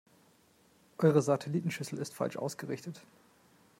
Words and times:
Eure 0.97 1.21
Satellitenschüssel 1.21 1.99
ist 1.99 2.15
falsch 2.15 2.35
ausgerichtet. 2.35 3.03